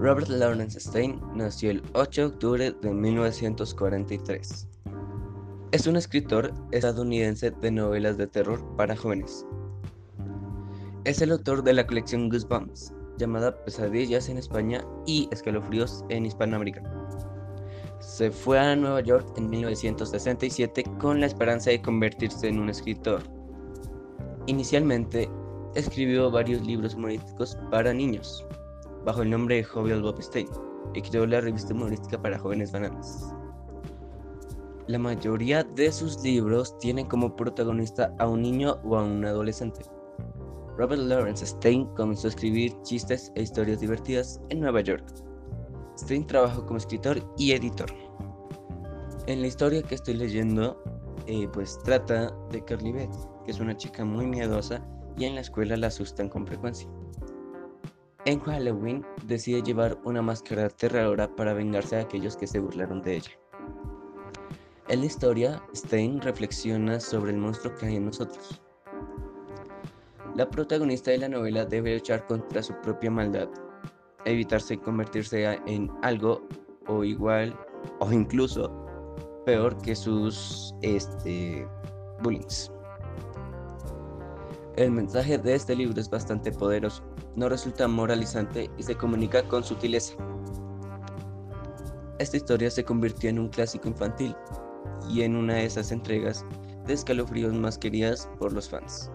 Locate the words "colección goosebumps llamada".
11.86-13.54